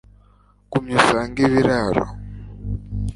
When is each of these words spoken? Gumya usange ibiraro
Gumya 0.71 0.95
usange 1.01 1.41
ibiraro 1.47 2.05